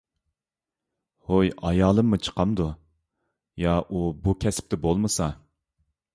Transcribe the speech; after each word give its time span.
ھوي، 1.31 1.51
ئايالىممۇ 1.67 2.19
چىقامدۇ؟ 2.29 2.65
يا 3.67 3.77
ئۇ 3.85 4.03
بۇ 4.25 4.37
كەسىپتە 4.47 4.83
بولمىسا. 4.89 5.31